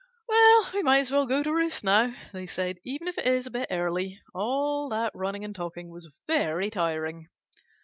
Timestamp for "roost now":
1.53-2.15